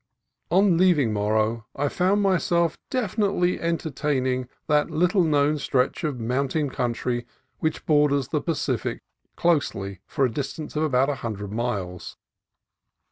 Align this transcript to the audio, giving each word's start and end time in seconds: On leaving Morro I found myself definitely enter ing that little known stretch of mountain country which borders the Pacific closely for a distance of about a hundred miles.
On 0.49 0.79
leaving 0.79 1.13
Morro 1.13 1.67
I 1.75 1.87
found 1.87 2.23
myself 2.23 2.75
definitely 2.89 3.59
enter 3.61 3.91
ing 4.09 4.49
that 4.65 4.89
little 4.89 5.23
known 5.23 5.59
stretch 5.59 6.03
of 6.03 6.19
mountain 6.19 6.71
country 6.71 7.27
which 7.59 7.85
borders 7.85 8.29
the 8.29 8.41
Pacific 8.41 9.03
closely 9.35 9.99
for 10.07 10.25
a 10.25 10.31
distance 10.31 10.75
of 10.75 10.81
about 10.81 11.09
a 11.11 11.15
hundred 11.21 11.51
miles. 11.51 12.17